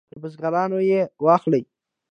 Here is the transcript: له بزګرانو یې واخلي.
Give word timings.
له 0.13 0.17
بزګرانو 0.21 0.79
یې 0.89 1.01
واخلي. 1.25 1.61